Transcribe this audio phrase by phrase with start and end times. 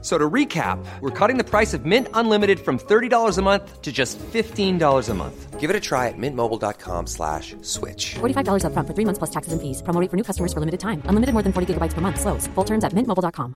[0.00, 3.90] So to recap, we're cutting the price of Mint Unlimited from $30 a month to
[3.90, 5.58] just $15 a month.
[5.58, 8.14] Give it a try at mintmobile.com slash switch.
[8.20, 9.82] $45 up front for three months plus taxes and fees.
[9.82, 11.02] Promo rate for new customers for limited time.
[11.06, 12.20] Unlimited more than 40 gigabytes per month.
[12.20, 12.46] Slows.
[12.54, 13.54] Full terms at mintmobile.com.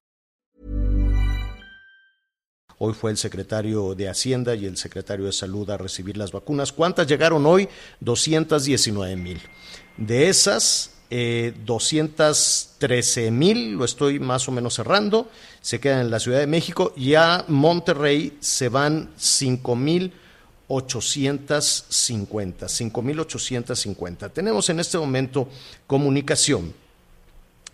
[2.84, 6.73] Hoy fue el secretario de Hacienda y el secretario de Salud a recibir las vacunas.
[6.73, 7.68] ¿Cuántas llegaron hoy?
[8.01, 9.40] 219 mil.
[9.96, 15.29] De esas, eh, 213 mil, lo estoy más o menos cerrando,
[15.61, 20.15] se quedan en la Ciudad de México y a Monterrey se van 5 mil
[20.69, 24.33] 850, 5.850.
[24.33, 25.51] Tenemos en este momento
[25.87, 26.73] comunicación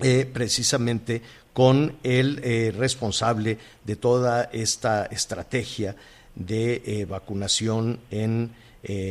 [0.00, 5.94] eh, precisamente con el eh, responsable de toda esta estrategia
[6.34, 8.50] de eh, vacunación en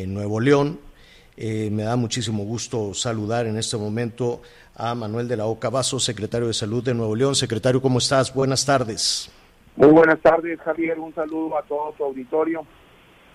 [0.08, 0.80] Nuevo León.
[1.39, 4.41] Eh, me da muchísimo gusto saludar en este momento
[4.75, 7.35] a Manuel de la Oca Vaso, secretario de Salud de Nuevo León.
[7.35, 8.33] Secretario, ¿cómo estás?
[8.33, 9.29] Buenas tardes.
[9.75, 10.97] Muy buenas tardes, Javier.
[10.97, 12.66] Un saludo a todo tu auditorio.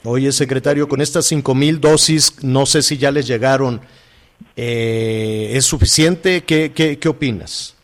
[0.02, 3.80] Oye, secretario, con estas cinco mil dosis, no sé si ya les llegaron.
[4.56, 6.42] Eh, ¿Es suficiente?
[6.42, 7.76] ¿Qué, qué, qué opinas?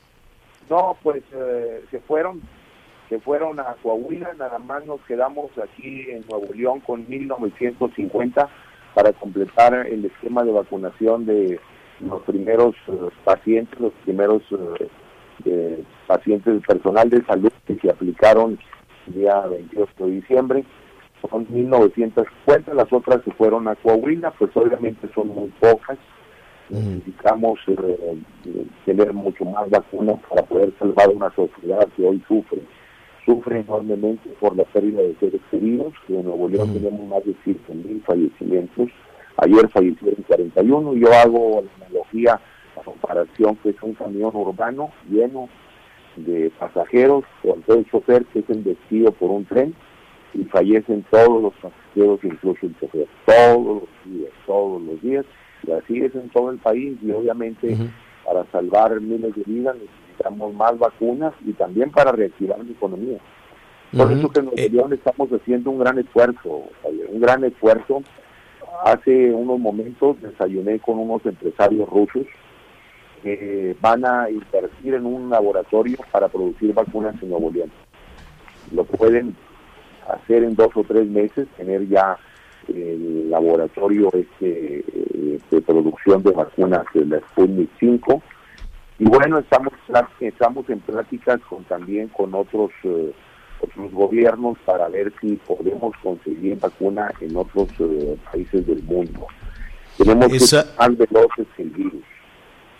[0.68, 2.42] No, pues eh, se fueron,
[3.08, 8.48] se fueron a Coahuila, nada más nos quedamos aquí en Nuevo León con 1950
[8.98, 11.60] para completar el esquema de vacunación de
[12.00, 14.88] los primeros eh, pacientes, los primeros eh,
[15.44, 18.58] eh, pacientes del personal de salud que se aplicaron
[19.06, 20.64] el día 28 de diciembre.
[21.30, 25.96] Son 1950, las otras se fueron a Coahuila, pues obviamente son muy pocas.
[26.68, 27.60] Necesitamos
[28.84, 32.62] tener mucho más vacunas para poder salvar una sociedad que hoy sufre.
[33.28, 37.34] Sufre enormemente por la pérdida de seres queridos, que en Nuevo León tenemos más de
[37.44, 38.88] 5.000 fallecimientos.
[39.36, 40.94] Ayer fallecieron 41.
[40.94, 42.40] Yo hago la analogía,
[42.74, 45.50] la comparación, que es un camión urbano lleno
[46.16, 49.74] de pasajeros, con todo el chofer que es embestido por un tren
[50.32, 55.26] y fallecen todos los pasajeros, incluso el chofer, todos los días, todos los días.
[55.66, 57.76] Y así es en todo el país y obviamente
[58.24, 59.76] para salvar miles de vidas
[60.18, 63.18] necesitamos más vacunas y también para reactivar la economía.
[63.96, 66.64] Por eso que en Nuevo Eh, León estamos haciendo un gran esfuerzo,
[67.08, 68.02] un gran esfuerzo.
[68.84, 72.26] Hace unos momentos desayuné con unos empresarios rusos
[73.22, 77.70] que van a invertir en un laboratorio para producir vacunas en Nuevo León.
[78.72, 79.34] Lo pueden
[80.08, 82.18] hacer en dos o tres meses, tener ya
[82.68, 88.22] el laboratorio este, eh, de producción de vacunas de la Sputnik 5.
[88.98, 89.72] Y bueno, estamos,
[90.20, 93.12] estamos en pláticas con, también con otros, eh,
[93.60, 99.26] otros gobiernos para ver si podemos conseguir vacuna en otros eh, países del mundo.
[99.96, 102.04] Tenemos Esa- que ser más veloces que el virus.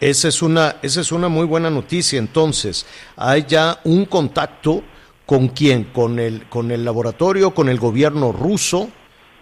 [0.01, 2.19] Esa es una, esa es una muy buena noticia.
[2.19, 2.87] Entonces,
[3.17, 4.83] hay ya un contacto
[5.27, 8.89] con quién, con el, con el laboratorio, con el gobierno ruso,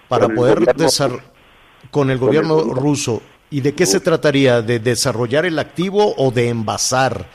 [0.09, 1.25] para poder desarrollar,
[1.91, 3.20] con el gobierno ruso.
[3.51, 4.62] ¿Y de qué se trataría?
[4.62, 7.27] ¿De desarrollar el activo o de envasar?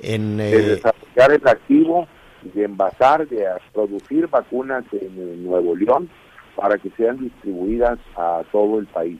[0.00, 2.08] En, de eh, desarrollar el activo,
[2.42, 6.08] de envasar, de producir vacunas en, Nuevo León
[6.56, 9.18] para que sean distribuidas a todo el país.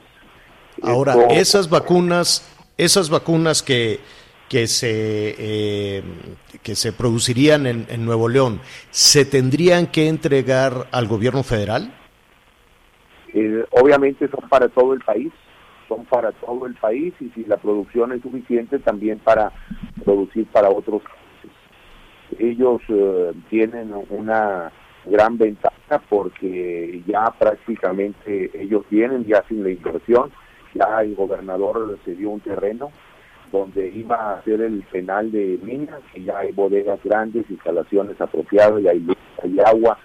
[0.82, 2.44] Ahora, Esto- esas vacunas,
[2.76, 4.00] esas vacunas que,
[4.48, 6.02] que, se, eh,
[6.62, 11.92] que se producirían en, en Nuevo León, ¿se tendrían que entregar al gobierno federal?
[13.32, 15.32] Eh, obviamente son para todo el país,
[15.90, 19.52] son para todo el país y si la producción es suficiente también para
[20.04, 21.50] producir para otros países.
[22.38, 24.70] Ellos eh, tienen una
[25.04, 30.30] gran ventaja porque ya prácticamente ellos vienen ya sin la inversión,
[30.74, 32.92] ya el gobernador se dio un terreno
[33.50, 38.80] donde iba a hacer el penal de minas, y ya hay bodegas grandes, instalaciones apropiadas,
[38.80, 39.98] y hay agua,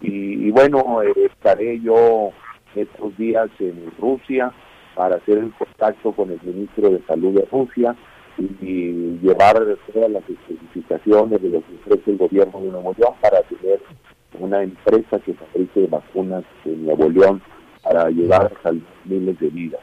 [0.00, 2.30] y, y bueno, eh, estaré yo
[2.76, 4.52] estos días en Rusia
[4.94, 7.94] para hacer el contacto con el ministro de Salud de Rusia
[8.38, 9.54] y, y llevar
[9.92, 13.80] todas las especificaciones de lo que ofrece el gobierno de Nuevo León para tener
[14.38, 17.42] una empresa que fabrique vacunas en Nuevo León
[17.82, 18.70] para llevar a
[19.04, 19.80] miles de vidas.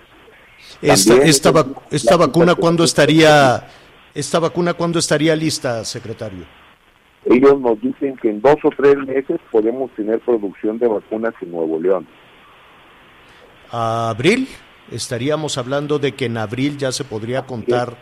[0.82, 3.68] Esta, También esta, es vac- una esta vacuna cuándo estaría
[4.14, 6.44] esta vacuna cuándo estaría lista, secretario?
[7.26, 11.52] Ellos nos dicen que en dos o tres meses podemos tener producción de vacunas en
[11.52, 12.08] Nuevo León.
[13.72, 14.48] ¿A abril?
[14.90, 17.96] Estaríamos hablando de que en abril ya se podría contar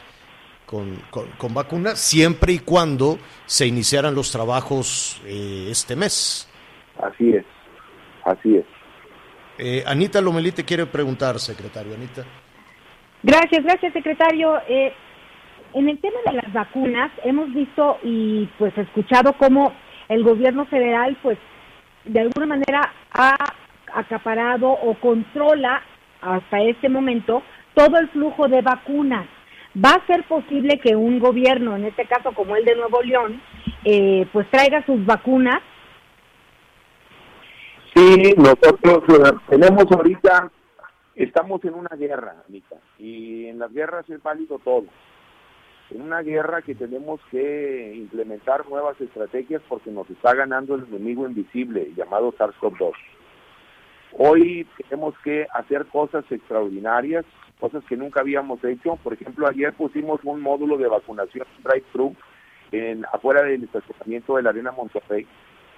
[0.65, 3.17] con, con, vacuna, siempre y cuando
[3.47, 6.47] se iniciaran los trabajos eh, este mes.
[7.01, 7.45] Así es,
[8.23, 8.65] así es.
[9.57, 11.95] Eh, Anita Lomelí te quiere preguntar, secretario.
[11.95, 12.23] Anita.
[13.23, 14.57] Gracias, gracias, secretario.
[14.67, 14.93] Eh,
[15.73, 19.73] en el tema de las vacunas, hemos visto y pues escuchado cómo
[20.07, 21.37] el gobierno federal, pues,
[22.05, 23.35] de alguna manera ha
[23.93, 25.81] acaparado o controla
[26.21, 27.43] hasta este momento
[27.73, 29.27] todo el flujo de vacunas.
[29.75, 33.41] ¿Va a ser posible que un gobierno, en este caso como el de Nuevo León,
[33.85, 35.61] eh, pues traiga sus vacunas?
[37.93, 40.51] Sí, nosotros eh, tenemos ahorita,
[41.15, 44.85] estamos en una guerra, Anita, y en las guerras es válido todo.
[45.91, 51.27] En una guerra que tenemos que implementar nuevas estrategias porque nos está ganando el enemigo
[51.27, 52.93] invisible llamado SARS-CoV-2.
[54.17, 57.25] Hoy tenemos que hacer cosas extraordinarias,
[57.59, 58.95] cosas que nunca habíamos hecho.
[58.97, 62.15] Por ejemplo, ayer pusimos un módulo de vacunación drive-thru
[63.11, 65.27] afuera del estacionamiento de la Arena Monterrey,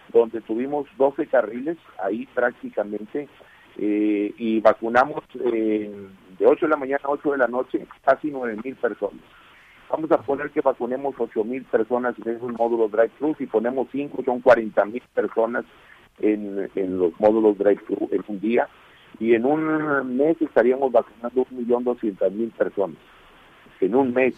[0.10, 3.28] donde tuvimos 12 carriles ahí prácticamente
[3.78, 8.58] eh, y vacunamos de 8 de la mañana a 8 de la noche casi 9
[8.64, 9.22] mil personas.
[9.90, 14.24] Vamos a poner que vacunemos 8 mil personas en esos módulos drive-thru, si ponemos 5
[14.24, 15.66] son 40 mil personas
[16.22, 18.68] en, en los módulos drive-thru en un día
[19.20, 22.98] y en un mes estaríamos vacunando 1.200.000 personas.
[23.80, 24.36] En un mes.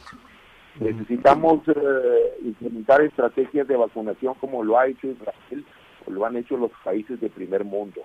[0.80, 5.66] Necesitamos eh, implementar estrategias de vacunación como lo ha hecho Israel
[6.06, 8.02] o lo han hecho los países de primer mundo,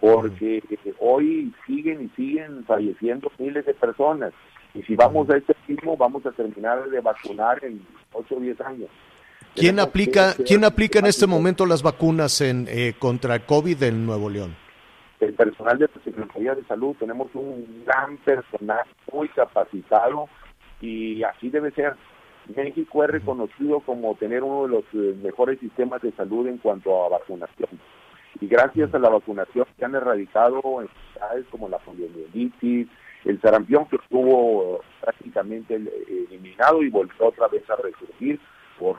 [0.00, 0.62] porque
[0.98, 4.32] hoy siguen y siguen falleciendo miles de personas.
[4.74, 7.80] Y si vamos a este ritmo, vamos a terminar de vacunar en
[8.12, 8.88] 8 o 10 años.
[9.58, 14.06] ¿Quién aplica, ¿quién aplica en este momento las vacunas en, eh, contra el COVID en
[14.06, 14.56] Nuevo León?
[15.20, 20.28] El personal de la Secretaría de Salud, tenemos un gran personal muy capacitado
[20.80, 21.96] y así debe ser.
[22.54, 27.04] México es reconocido como tener uno de los eh, mejores sistemas de salud en cuanto
[27.04, 27.68] a vacunación.
[28.40, 32.86] Y gracias a la vacunación se han erradicado enfermedades como la poliomielitis,
[33.24, 35.74] el sarampión que estuvo prácticamente
[36.30, 38.38] eliminado y volvió otra vez a resurgir
[38.78, 38.96] por,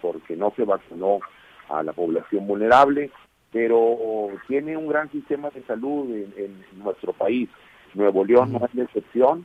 [0.00, 1.20] porque no se vacunó
[1.68, 3.10] a la población vulnerable,
[3.52, 7.48] pero tiene un gran sistema de salud en, nuestro país.
[7.94, 9.44] Nuevo León no es la excepción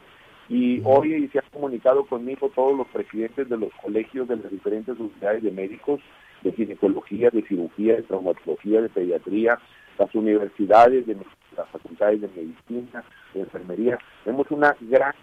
[0.50, 4.98] y hoy se han comunicado conmigo todos los presidentes de los colegios de las diferentes
[4.98, 6.00] unidades de médicos,
[6.42, 9.60] de ginecología, de cirugía, de traumatología, de pediatría,
[9.98, 11.18] las universidades, de
[11.58, 14.00] las facultades de medicina, de enfermería.
[14.24, 15.14] Tenemos una gran,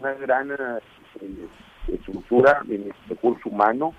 [0.00, 1.48] una gran eh,
[1.88, 3.94] estructura en recurso humano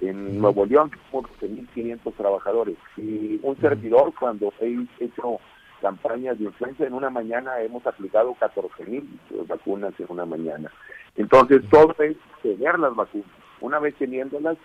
[0.00, 5.40] en Nuevo León tenemos 12.500 trabajadores y un servidor cuando he hecho
[5.80, 10.70] campañas de influenza en una mañana hemos aplicado 14.000 vacunas en una mañana.
[11.16, 13.28] Entonces todo es tener las vacunas.
[13.60, 14.56] Una vez teniéndolas,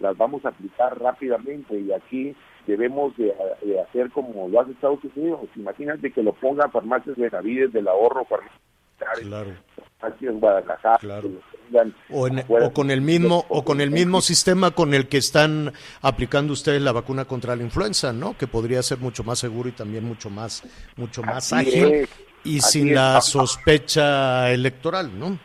[0.00, 2.36] las vamos a aplicar rápidamente y aquí
[2.66, 3.32] debemos de,
[3.80, 5.48] hacer como lo hace Estados Unidos.
[5.56, 8.63] Imagínate que lo ponga farmacias de Navides, del ahorro, farmacias
[9.22, 9.50] claro.
[10.20, 10.98] en Guadalajara,
[12.10, 16.82] o, con el mismo o con el mismo sistema con el que están aplicando ustedes
[16.82, 18.36] la vacuna contra la influenza, ¿no?
[18.36, 20.62] Que podría ser mucho más seguro y también mucho más
[20.96, 22.08] mucho más ágil
[22.44, 25.38] y sin la sospecha electoral, ¿no?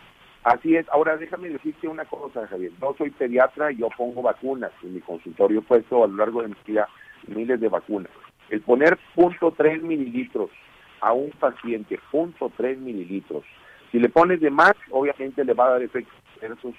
[0.43, 0.87] Así es.
[0.89, 2.71] Ahora déjame decirte una cosa, Javier.
[2.81, 5.59] No soy pediatra y yo pongo vacunas en mi consultorio.
[5.59, 6.87] He puesto a lo largo de mi vida
[7.27, 8.11] miles de vacunas.
[8.49, 10.49] El poner punto tres mililitros
[11.01, 13.43] a un paciente, punto tres mililitros,
[13.91, 16.75] si le pones de más, obviamente le va a dar efectos esos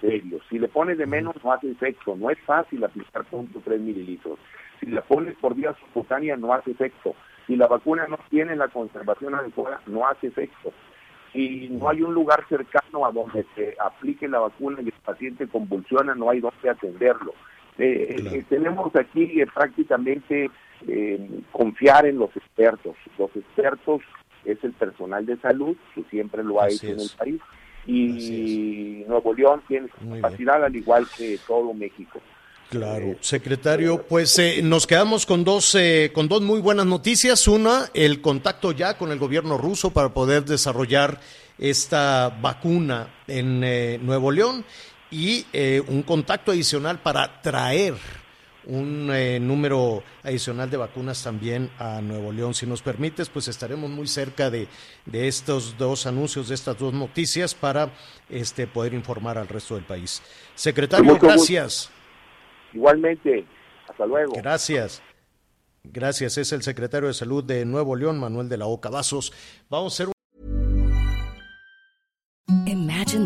[0.00, 0.42] serios.
[0.48, 2.16] Si le pones de menos, no hace efecto.
[2.16, 4.38] No es fácil aplicar punto tres mililitros.
[4.80, 7.14] Si la pones por vía subcutánea, no hace efecto.
[7.46, 10.72] Si la vacuna no tiene la conservación adecuada, no hace efecto.
[11.32, 15.48] Si no hay un lugar cercano a donde se aplique la vacuna y el paciente
[15.48, 17.32] convulsiona, no hay donde atenderlo.
[17.78, 20.50] Eh, eh, tenemos aquí eh, prácticamente
[21.52, 22.96] confiar en los expertos.
[23.16, 24.02] Los expertos
[24.44, 27.40] es el personal de salud, que siempre lo ha hecho en el país,
[27.86, 32.20] y Nuevo León tiene capacidad al igual que todo México.
[32.72, 37.46] Claro, eh, secretario, pues eh, nos quedamos con dos eh, con dos muy buenas noticias.
[37.46, 41.20] Una, el contacto ya con el gobierno ruso para poder desarrollar
[41.58, 43.60] esta vacuna en
[44.06, 44.64] Nuevo León
[45.12, 45.46] y
[45.86, 47.94] un contacto adicional para traer
[48.66, 52.54] un eh, número adicional de vacunas también a Nuevo León.
[52.54, 54.68] Si nos permites, pues estaremos muy cerca de,
[55.06, 57.90] de estos dos anuncios, de estas dos noticias para
[58.28, 60.22] este, poder informar al resto del país.
[60.54, 61.90] Secretario, gracias.
[62.72, 63.44] Igualmente,
[63.88, 64.32] hasta luego.
[64.34, 65.02] Gracias.
[65.84, 69.32] Gracias, es el secretario de Salud de Nuevo León, Manuel de la Oca Vasos.
[69.68, 70.11] Vamos a hacer